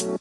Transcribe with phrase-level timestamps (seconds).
[0.00, 0.12] Hello,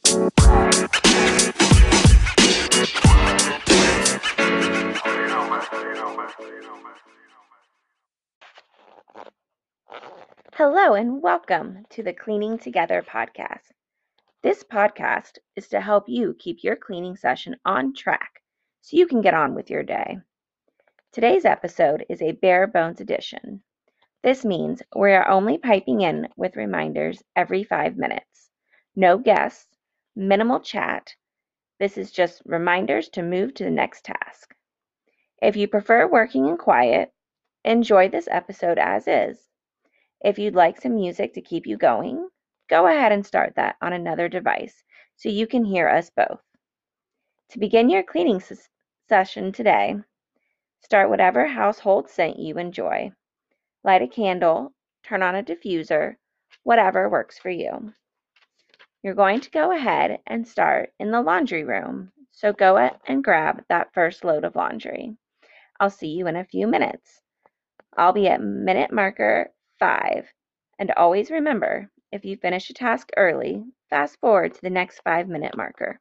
[10.95, 13.71] and welcome to the Cleaning Together podcast.
[14.43, 18.41] This podcast is to help you keep your cleaning session on track
[18.81, 20.17] so you can get on with your day.
[21.13, 23.63] Today's episode is a bare bones edition.
[24.23, 28.28] This means we are only piping in with reminders every five minutes.
[29.01, 29.77] No guests,
[30.13, 31.15] minimal chat.
[31.79, 34.53] This is just reminders to move to the next task.
[35.41, 37.13] If you prefer working in quiet,
[37.63, 39.47] enjoy this episode as is.
[40.19, 42.27] If you'd like some music to keep you going,
[42.67, 44.83] go ahead and start that on another device
[45.15, 46.41] so you can hear us both.
[47.51, 48.43] To begin your cleaning
[49.07, 49.95] session today,
[50.81, 53.13] start whatever household scent you enjoy.
[53.85, 56.17] Light a candle, turn on a diffuser,
[56.63, 57.93] whatever works for you.
[59.01, 62.77] You're going to go ahead and start in the laundry room, so go
[63.07, 65.15] and grab that first load of laundry.
[65.79, 67.21] I'll see you in a few minutes.
[67.97, 70.27] I'll be at minute marker five.
[70.79, 75.29] And always remember, if you finish a task early, fast forward to the next five
[75.29, 75.99] minute marker.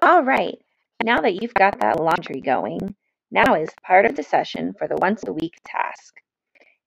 [0.00, 0.56] All right,
[1.02, 2.94] now that you've got that laundry going,
[3.32, 6.14] now is part of the session for the once a week task.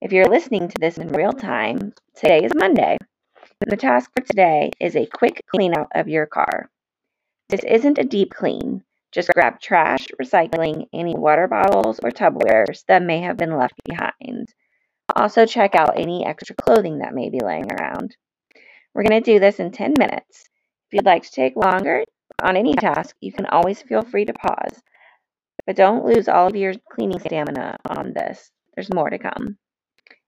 [0.00, 2.96] If you're listening to this in real time, today is Monday.
[3.60, 6.70] The task for today is a quick clean out of your car.
[7.50, 8.82] This isn't a deep clean.
[9.12, 14.48] Just grab trash, recycling, any water bottles or Tupperwares that may have been left behind.
[15.14, 18.16] Also, check out any extra clothing that may be laying around.
[18.94, 20.48] We're going to do this in 10 minutes.
[20.88, 22.04] If you'd like to take longer
[22.42, 24.82] on any task, you can always feel free to pause.
[25.66, 28.50] But don't lose all of your cleaning stamina on this.
[28.74, 29.58] There's more to come.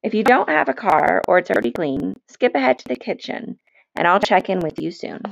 [0.03, 3.59] If you don't have a car or it's already clean, skip ahead to the kitchen
[3.97, 5.23] and I'll check in with you soon.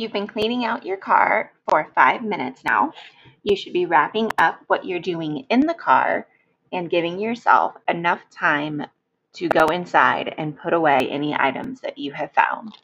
[0.00, 2.94] You've been cleaning out your car for five minutes now.
[3.42, 6.26] You should be wrapping up what you're doing in the car
[6.72, 8.86] and giving yourself enough time
[9.34, 12.78] to go inside and put away any items that you have found.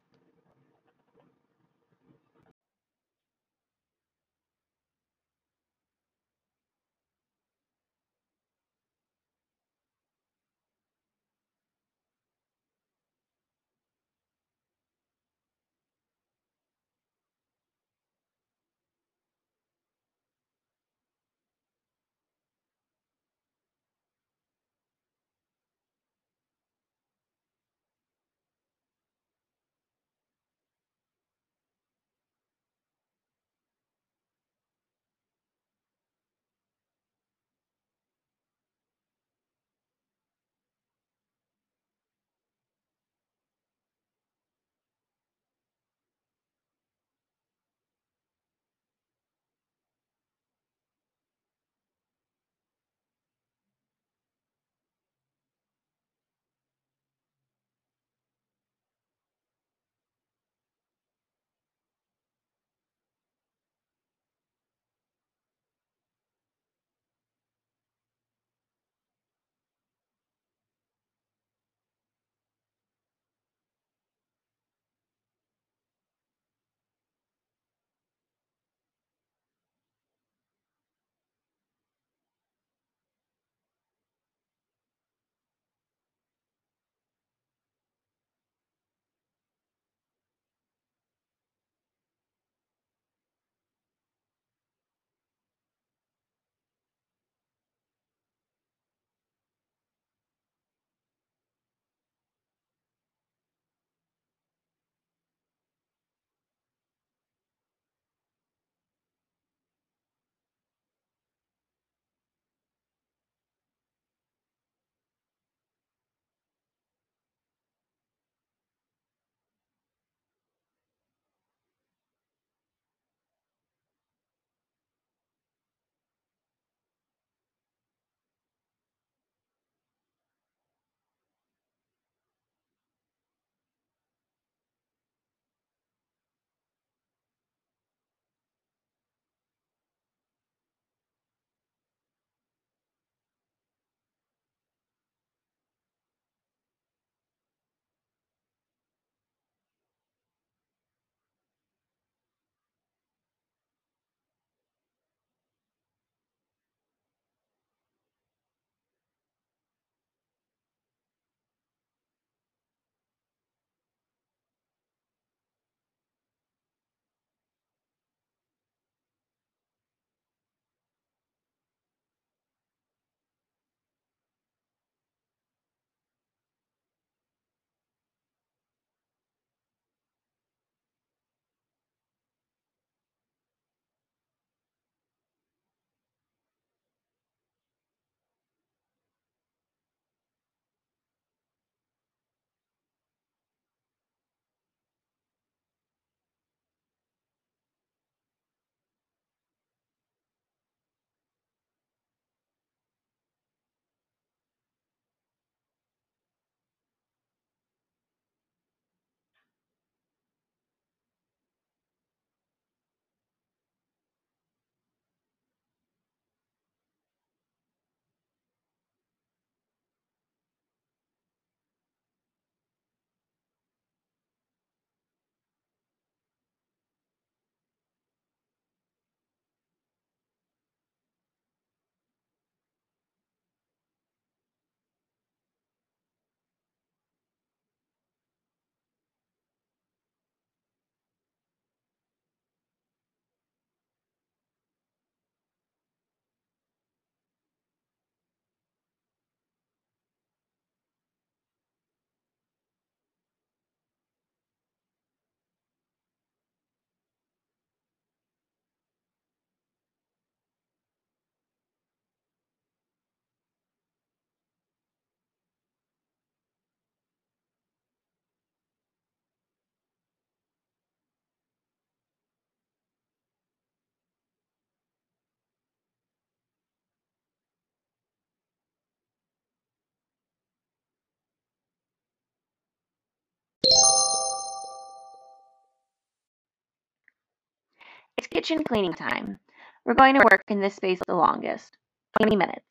[288.18, 289.38] It's kitchen cleaning time.
[289.84, 291.76] We're going to work in this space the longest,
[292.18, 292.64] 20 minutes.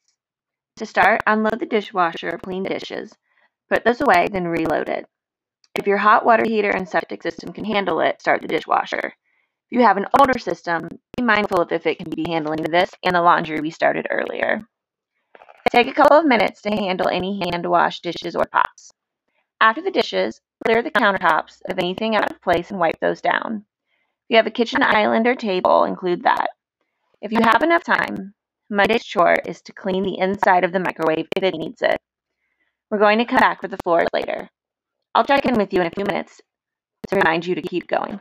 [0.77, 3.13] To start, unload the dishwasher clean the dishes,
[3.69, 5.05] put those away, then reload it.
[5.75, 9.13] If your hot water heater and septic system can handle it, start the dishwasher.
[9.69, 12.89] If you have an older system, be mindful of if it can be handling this
[13.03, 14.67] and the laundry we started earlier.
[15.69, 18.91] Take a couple of minutes to handle any hand wash dishes or pots.
[19.61, 23.63] After the dishes, clear the countertops of anything out of place and wipe those down.
[24.25, 26.47] If you have a kitchen island or table, include that.
[27.21, 28.33] If you have enough time,
[28.71, 32.01] Monday's chore is to clean the inside of the microwave if it needs it.
[32.89, 34.49] We're going to come back for the floor later.
[35.13, 36.41] I'll check in with you in a few minutes
[37.09, 38.19] to remind you to keep going.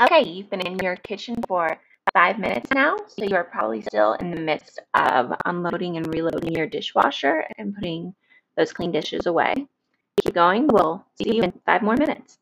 [0.00, 1.76] Okay, you've been in your kitchen for
[2.12, 6.68] five minutes now, so you're probably still in the midst of unloading and reloading your
[6.68, 8.14] dishwasher and putting
[8.56, 9.66] those clean dishes away.
[10.22, 10.68] Keep going.
[10.68, 12.38] We'll see you in five more minutes.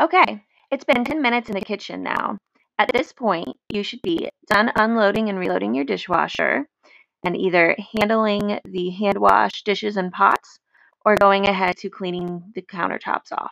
[0.00, 2.38] Okay, it's been 10 minutes in the kitchen now.
[2.78, 6.68] At this point, you should be done unloading and reloading your dishwasher
[7.24, 10.60] and either handling the hand wash dishes and pots
[11.04, 13.50] or going ahead to cleaning the countertops off.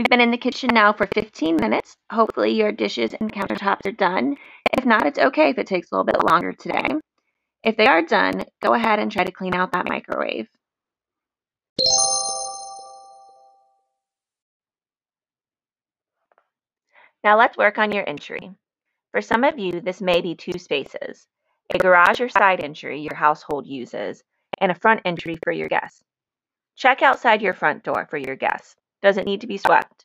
[0.00, 1.94] We've been in the kitchen now for 15 minutes.
[2.10, 4.38] Hopefully your dishes and countertops are done.
[4.72, 6.88] If not, it's okay if it takes a little bit longer today.
[7.62, 10.48] If they are done, go ahead and try to clean out that microwave.
[17.22, 18.52] Now let's work on your entry.
[19.12, 21.26] For some of you, this may be two spaces,
[21.74, 24.22] a garage or side entry your household uses,
[24.62, 26.02] and a front entry for your guests.
[26.74, 28.79] Check outside your front door for your guests.
[29.02, 30.04] Does it need to be swept?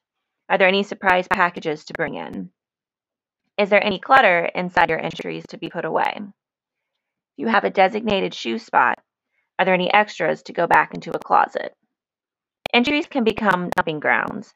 [0.49, 2.51] Are there any surprise packages to bring in?
[3.57, 6.13] Is there any clutter inside your entries to be put away?
[6.17, 8.99] If you have a designated shoe spot,
[9.57, 11.73] are there any extras to go back into a closet?
[12.73, 14.53] Entries can become dumping grounds.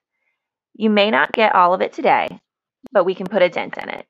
[0.76, 2.28] You may not get all of it today,
[2.92, 4.06] but we can put a dent in it.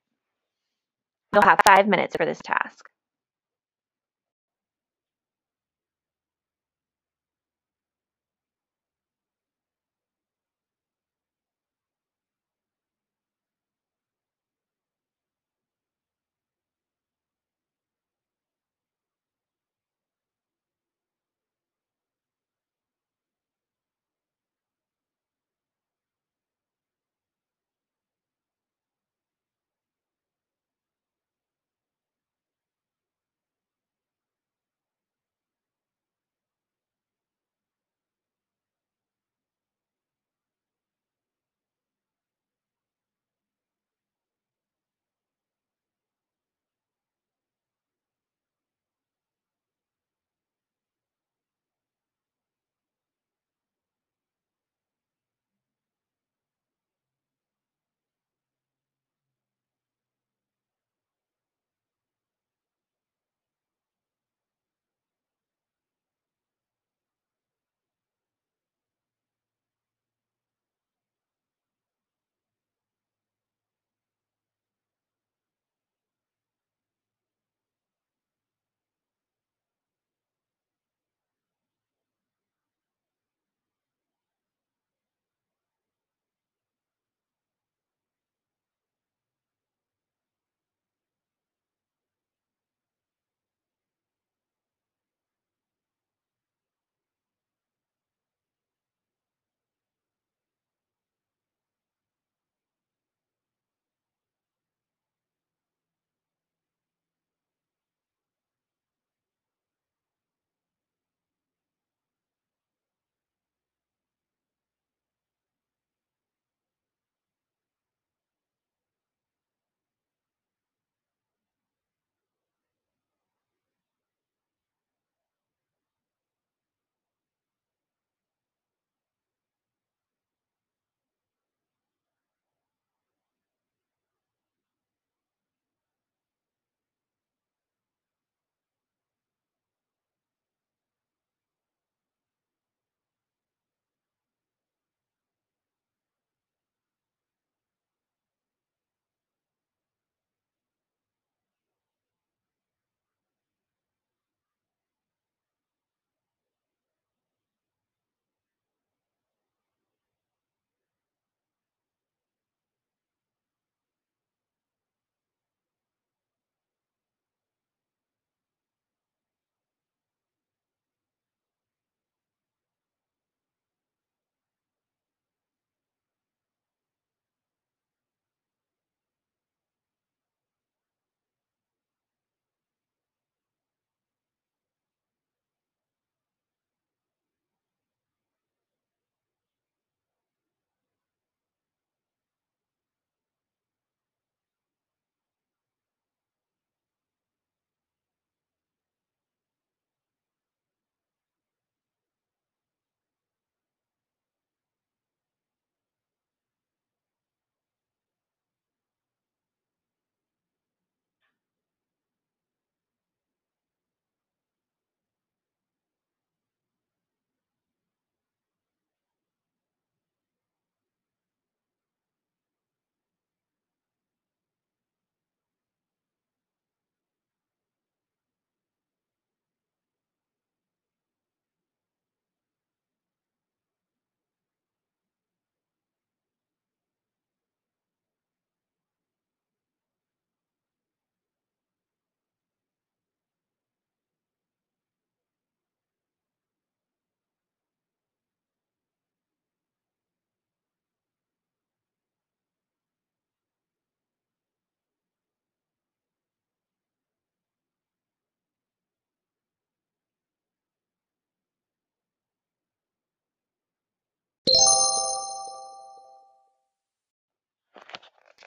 [1.33, 2.89] You'll have five minutes for this task.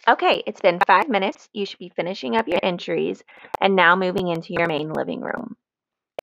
[0.09, 1.49] Okay, it's been five minutes.
[1.53, 3.23] You should be finishing up your entries
[3.61, 5.55] and now moving into your main living room.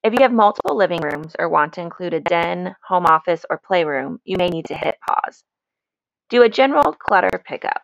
[0.04, 3.62] If you have multiple living rooms or want to include a den, home office, or
[3.66, 5.46] playroom, you may need to hit pause.
[6.30, 7.82] Do a general clutter pickup.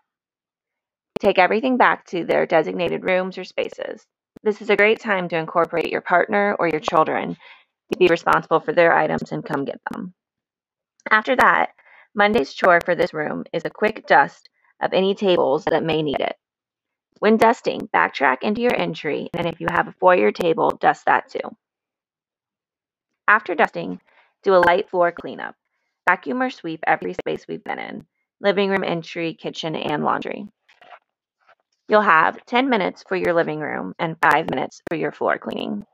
[1.21, 4.05] Take everything back to their designated rooms or spaces.
[4.43, 7.37] This is a great time to incorporate your partner or your children
[7.93, 10.13] to be responsible for their items and come get them.
[11.09, 11.69] After that,
[12.13, 14.49] Monday's chore for this room is a quick dust
[14.81, 16.35] of any tables that may need it.
[17.19, 21.29] When dusting, backtrack into your entry, and if you have a foyer table, dust that
[21.29, 21.55] too.
[23.27, 24.01] After dusting,
[24.43, 25.55] do a light floor cleanup.
[26.07, 28.05] Vacuum or sweep every space we've been in
[28.41, 30.47] living room, entry, kitchen, and laundry.
[31.87, 35.85] You'll have 10 minutes for your living room and 5 minutes for your floor cleaning.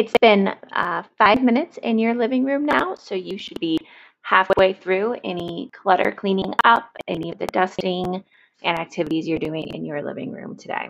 [0.00, 3.76] It's been uh, five minutes in your living room now, so you should be
[4.22, 8.24] halfway through any clutter cleaning up, any of the dusting
[8.64, 10.88] and activities you're doing in your living room today.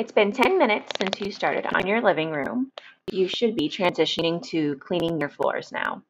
[0.00, 2.72] It's been 10 minutes since you started on your living room.
[3.12, 6.02] You should be transitioning to cleaning your floors now.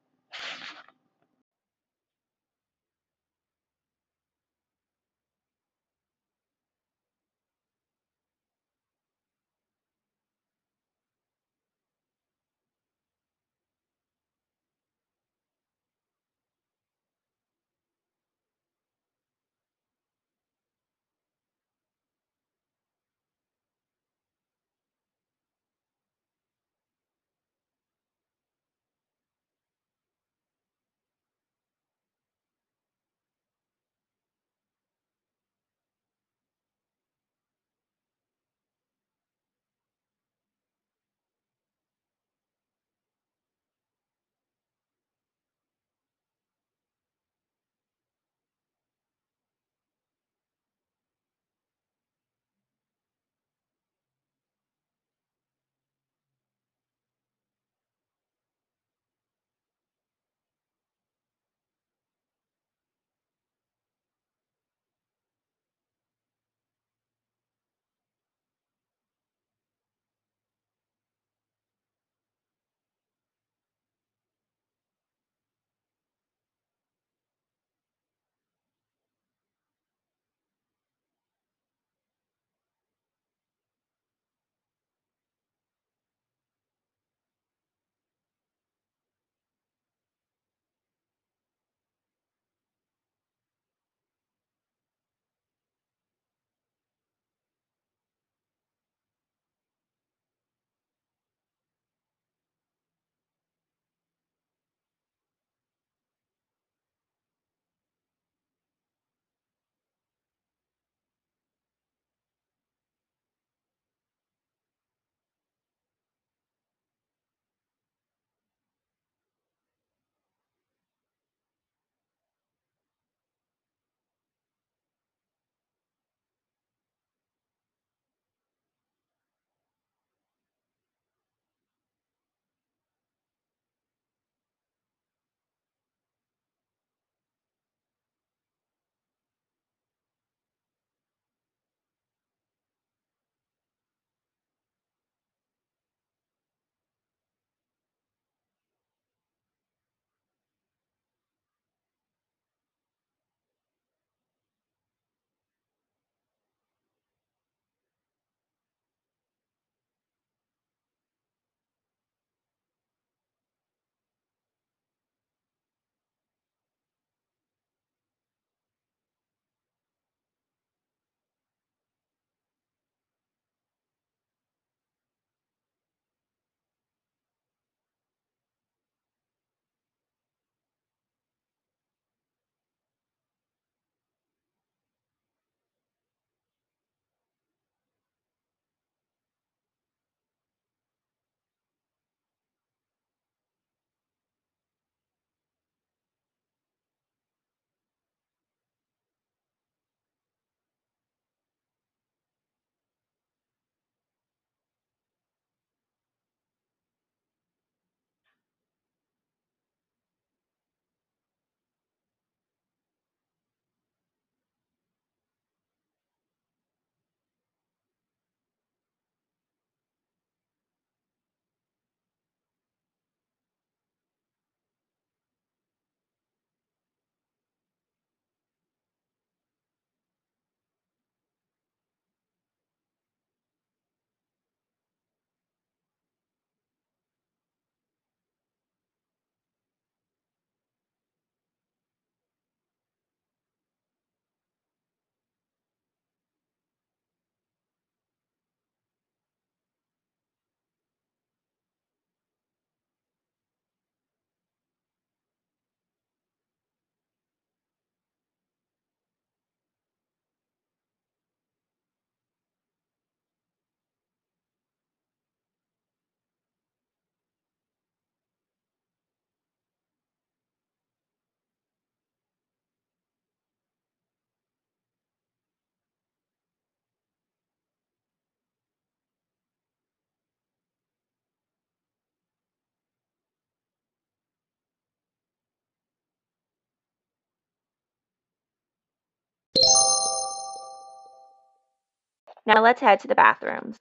[292.47, 293.79] Now let's head to the bathrooms.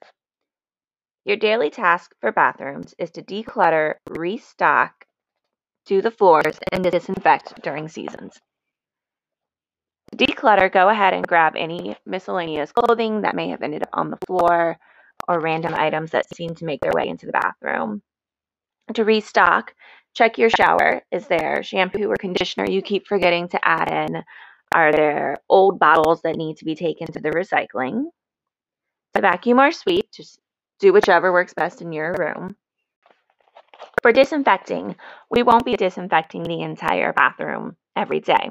[1.24, 5.04] Your daily task for bathrooms is to declutter, restock,
[5.86, 8.38] do the floors, and disinfect during seasons.
[10.10, 14.10] To declutter, go ahead and grab any miscellaneous clothing that may have ended up on
[14.10, 14.78] the floor
[15.28, 18.02] or random items that seem to make their way into the bathroom.
[18.94, 19.74] To restock,
[20.14, 21.02] check your shower.
[21.12, 24.24] Is there shampoo or conditioner you keep forgetting to add in?
[24.74, 28.06] Are there old bottles that need to be taken to the recycling?
[29.14, 30.40] To vacuum or sweep, just
[30.78, 32.56] do whichever works best in your room.
[34.02, 34.96] For disinfecting,
[35.30, 38.50] we won't be disinfecting the entire bathroom every day.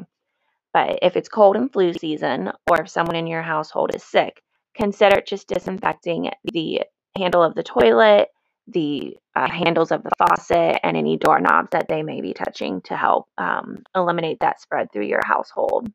[0.73, 4.43] But if it's cold and flu season, or if someone in your household is sick,
[4.75, 6.81] consider just disinfecting the
[7.17, 8.29] handle of the toilet,
[8.67, 12.95] the uh, handles of the faucet, and any doorknobs that they may be touching to
[12.95, 15.91] help um, eliminate that spread through your household.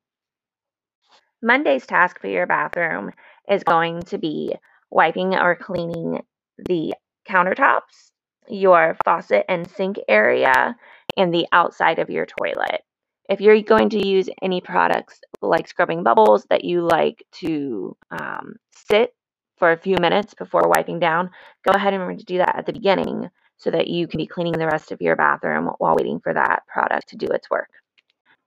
[1.40, 3.12] Monday's task for your bathroom
[3.48, 4.54] is going to be
[4.90, 6.22] wiping or cleaning
[6.58, 6.94] the
[7.28, 8.10] countertops,
[8.48, 10.76] your faucet and sink area,
[11.16, 12.82] and the outside of your toilet.
[13.28, 18.56] If you're going to use any products like scrubbing bubbles that you like to um,
[18.72, 19.14] sit
[19.56, 21.30] for a few minutes before wiping down,
[21.64, 24.26] go ahead and remember to do that at the beginning so that you can be
[24.26, 27.70] cleaning the rest of your bathroom while waiting for that product to do its work.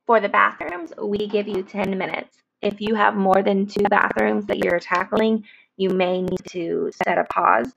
[0.06, 2.38] For the bathrooms, we give you 10 minutes.
[2.62, 5.46] If you have more than two bathrooms that you're tackling,
[5.78, 7.74] you may need to set a pause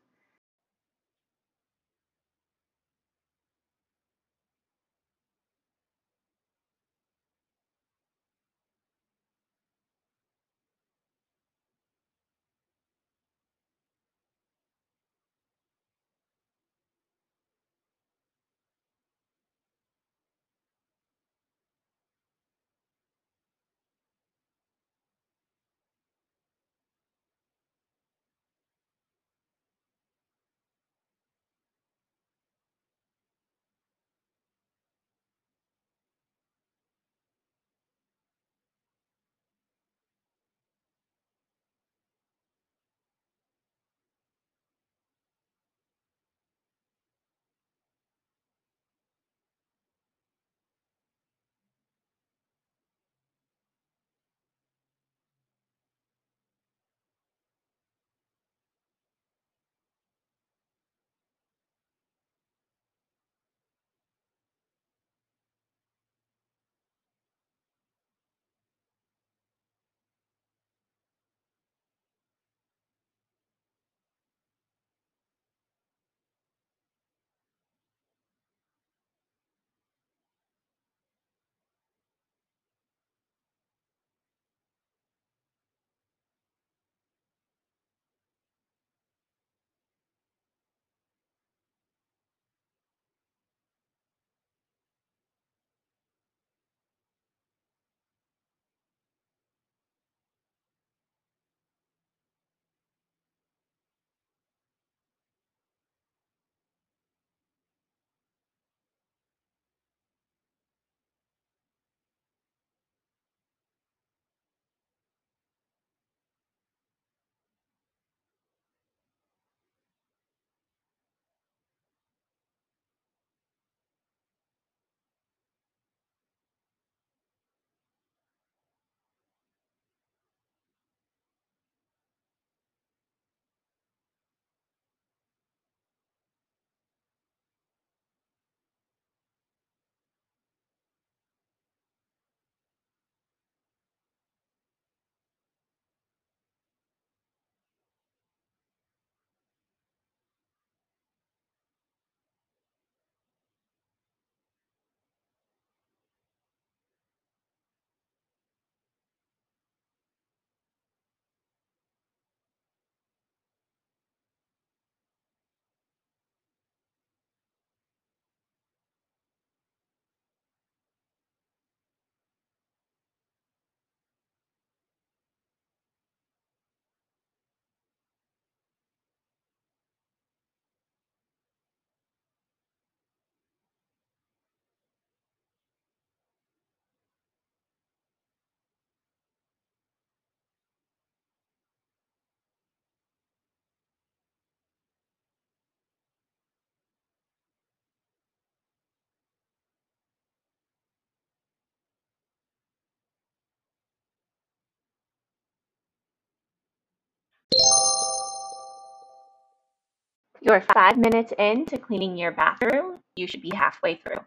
[210.40, 213.00] You're five minutes into cleaning your bathroom.
[213.16, 214.20] You should be halfway through.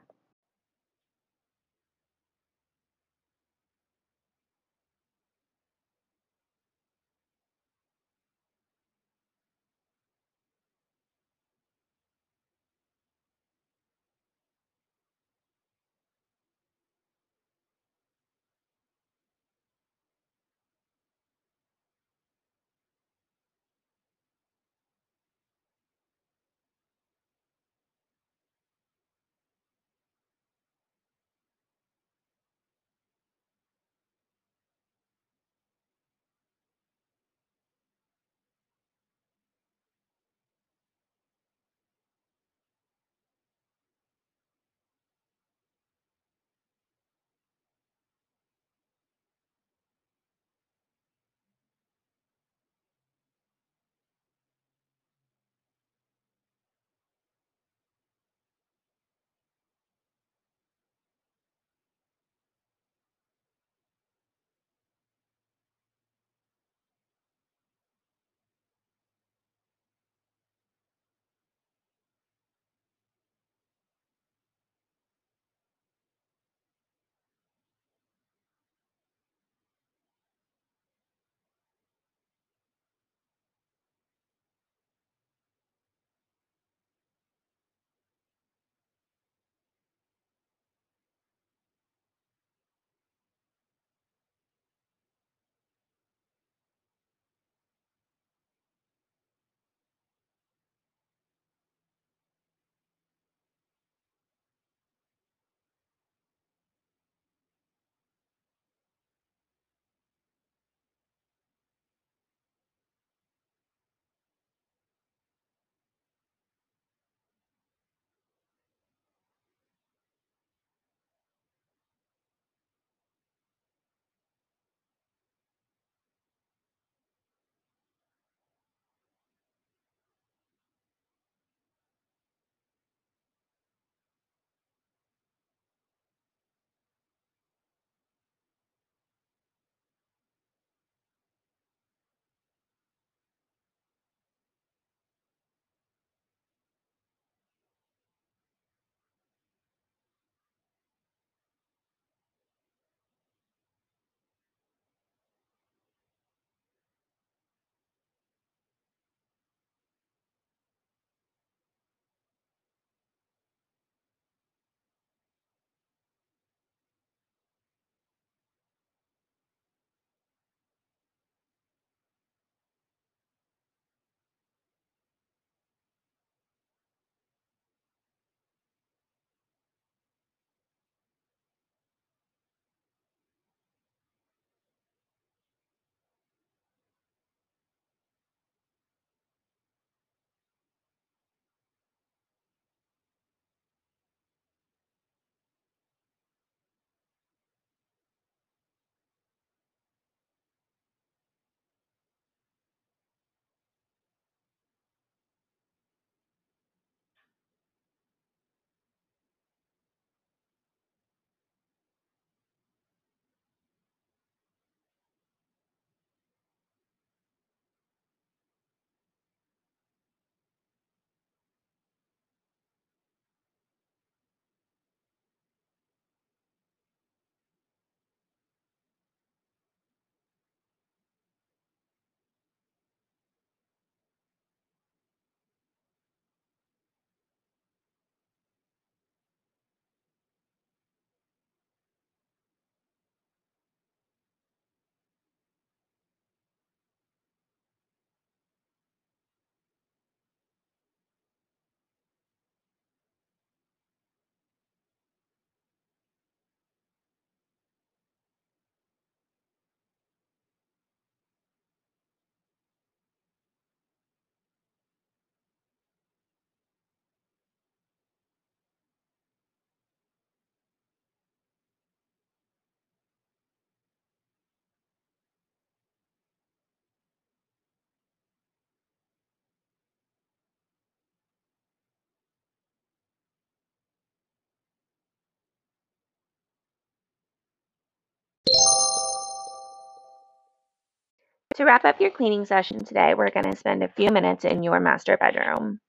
[291.55, 294.63] To wrap up your cleaning session today, we're going to spend a few minutes in
[294.63, 295.79] your master bedroom.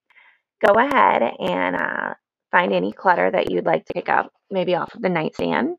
[0.64, 2.14] go ahead and uh,
[2.50, 5.76] find any clutter that you'd like to pick up, maybe off of the nightstand.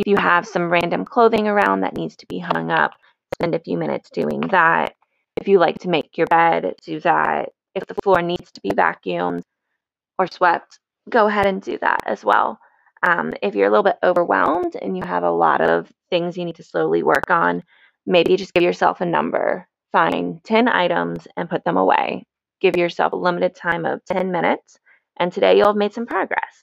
[0.00, 2.92] If you have some random clothing around that needs to be hung up,
[3.34, 4.94] spend a few minutes doing that.
[5.36, 7.50] If you like to make your bed, do that.
[7.76, 9.42] If the floor needs to be vacuumed
[10.18, 12.58] or swept, go ahead and do that as well.
[13.04, 16.44] Um, if you're a little bit overwhelmed and you have a lot of things you
[16.44, 17.62] need to slowly work on,
[18.06, 19.68] maybe just give yourself a number.
[19.92, 22.24] Find 10 items and put them away.
[22.60, 24.78] Give yourself a limited time of 10 minutes,
[25.18, 26.62] and today you'll have made some progress.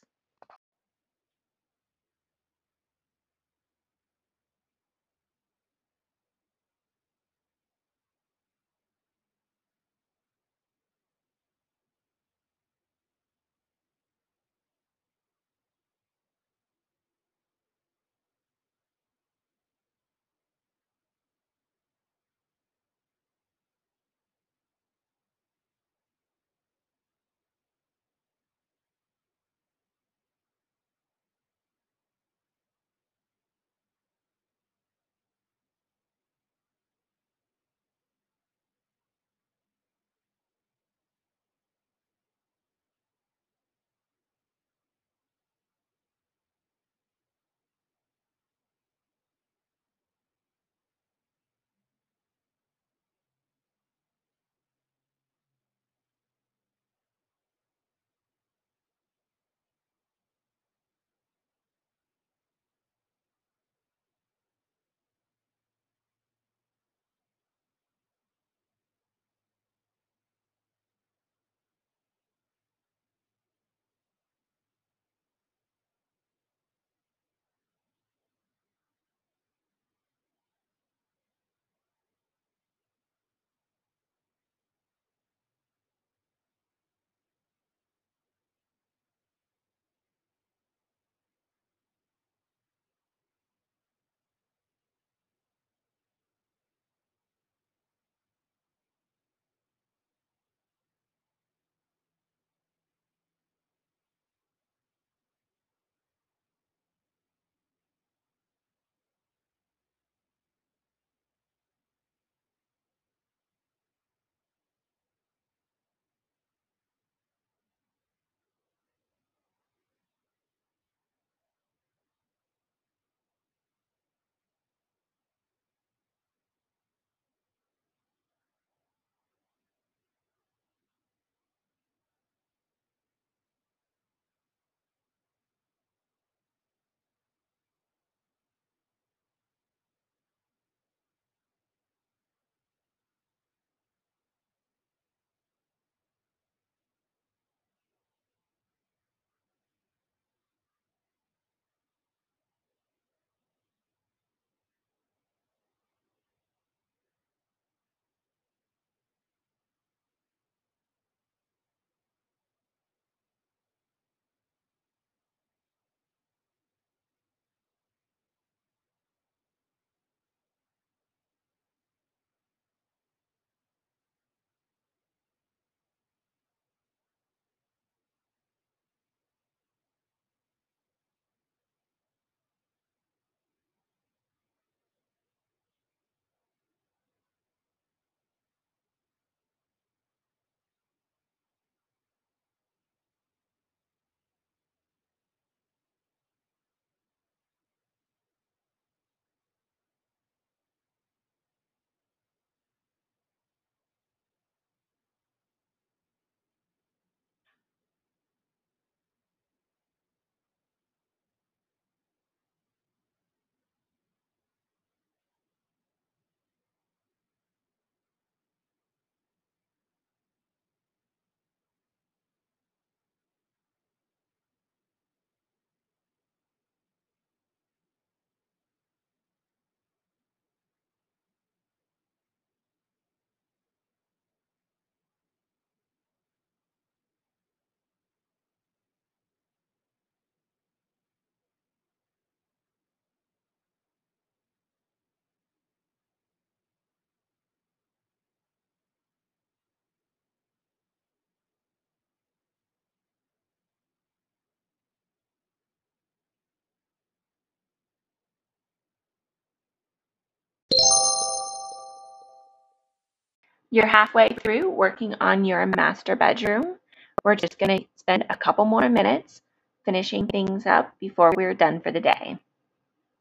[263.72, 266.78] You're halfway through working on your master bedroom.
[267.24, 269.41] We're just going to spend a couple more minutes
[269.86, 272.38] finishing things up before we're done for the day.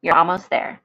[0.03, 0.81] You're almost there.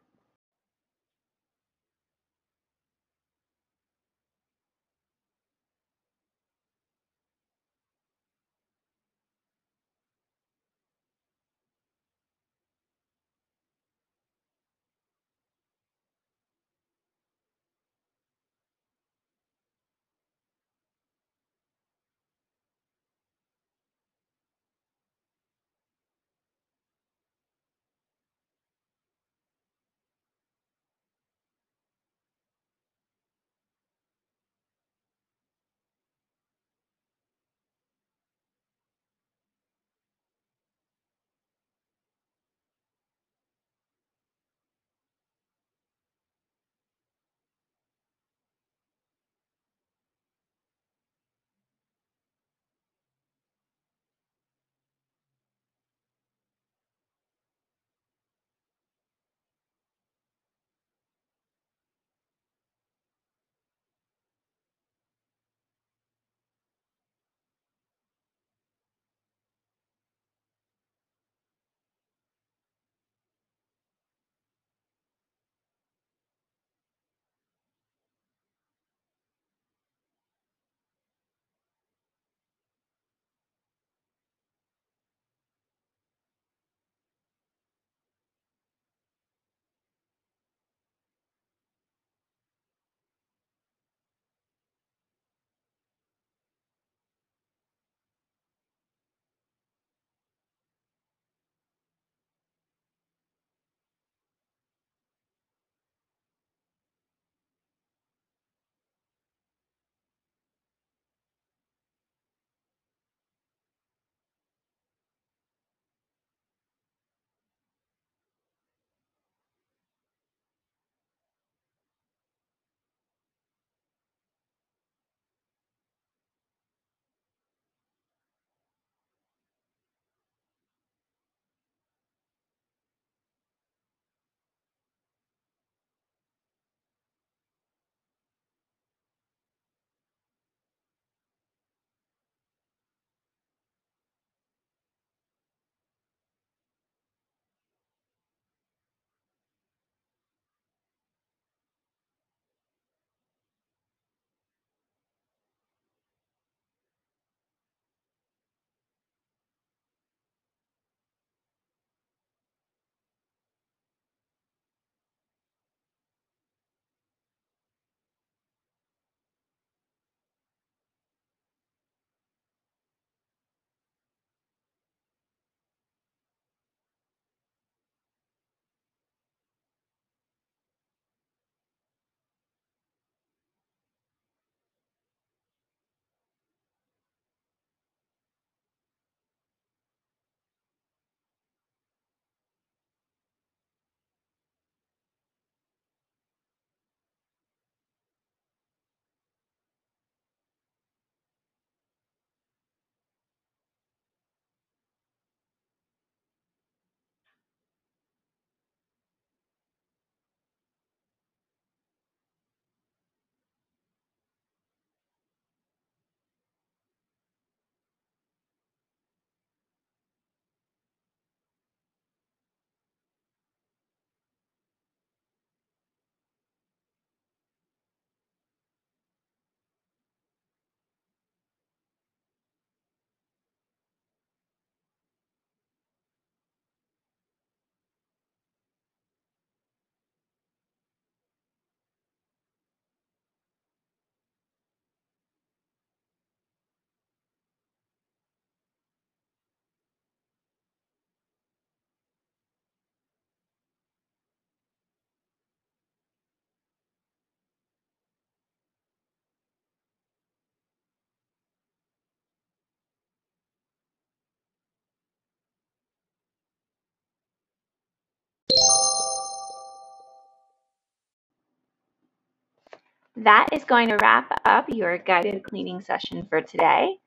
[273.17, 276.97] That is going to wrap up your guided cleaning session for today.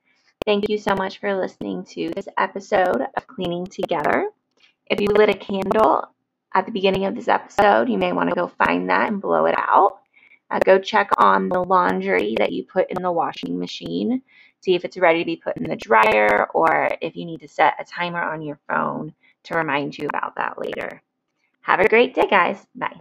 [0.45, 4.31] Thank you so much for listening to this episode of Cleaning Together.
[4.87, 6.09] If you lit a candle
[6.55, 9.47] at the beginning of this episode, you may want to go find that and blow
[9.47, 9.99] it out.
[10.51, 14.23] Uh, go check on the laundry that you put in the washing machine
[14.67, 17.49] see if it's ready to be put in the dryer or if you need to
[17.49, 19.15] set a timer on your phone
[19.45, 21.01] to remind you about that later.
[21.61, 22.67] Have a great day, guys.
[22.75, 23.01] Bye.